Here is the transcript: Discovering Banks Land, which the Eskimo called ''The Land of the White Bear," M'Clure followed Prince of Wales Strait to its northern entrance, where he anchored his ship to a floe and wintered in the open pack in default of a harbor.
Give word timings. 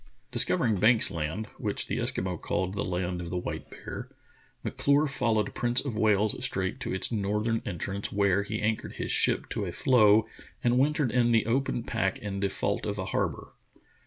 Discovering 0.31 0.77
Banks 0.79 1.11
Land, 1.11 1.45
which 1.59 1.85
the 1.85 1.99
Eskimo 1.99 2.35
called 2.41 2.73
''The 2.75 2.83
Land 2.83 3.21
of 3.21 3.29
the 3.29 3.37
White 3.37 3.69
Bear," 3.69 4.09
M'Clure 4.63 5.05
followed 5.05 5.53
Prince 5.53 5.79
of 5.85 5.95
Wales 5.95 6.35
Strait 6.43 6.79
to 6.79 6.91
its 6.91 7.11
northern 7.11 7.61
entrance, 7.67 8.11
where 8.11 8.41
he 8.41 8.59
anchored 8.63 8.93
his 8.93 9.11
ship 9.11 9.47
to 9.49 9.63
a 9.63 9.71
floe 9.71 10.25
and 10.63 10.79
wintered 10.79 11.11
in 11.11 11.31
the 11.33 11.45
open 11.45 11.83
pack 11.83 12.17
in 12.17 12.39
default 12.39 12.87
of 12.87 12.97
a 12.97 13.05
harbor. 13.13 13.53